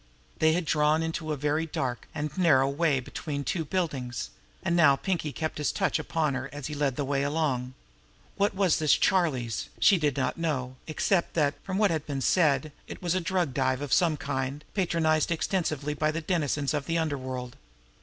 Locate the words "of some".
13.83-14.17